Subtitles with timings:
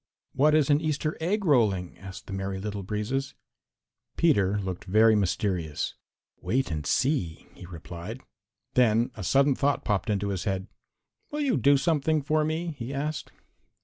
[0.33, 3.35] "What is an Easter egg rolling?" asked the Merry Little Breezes.
[4.17, 5.93] Peter looked very mysterious.
[6.41, 8.21] "Wait and see," he replied.
[8.73, 10.65] Then a sudden thought popped into his head.
[11.29, 13.31] "Will you do something for me?" he asked.